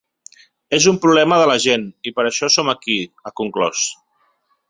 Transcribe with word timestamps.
És 0.77 0.87
un 0.91 0.95
problema 1.03 1.37
de 1.41 1.45
la 1.51 1.57
gent 1.65 1.85
i 2.11 2.15
per 2.17 2.27
això 2.29 2.51
som 2.55 2.73
aquí, 2.75 2.99
ha 3.27 3.35
conclòs. 3.43 3.87